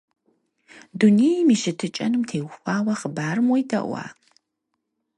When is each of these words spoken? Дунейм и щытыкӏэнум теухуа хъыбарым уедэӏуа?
Дунейм 0.99 1.47
и 1.53 1.57
щытыкӏэнум 1.61 2.23
теухуа 2.29 2.75
хъыбарым 2.99 3.47
уедэӏуа? 3.49 4.03